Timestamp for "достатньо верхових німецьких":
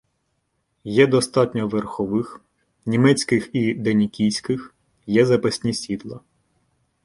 1.07-3.49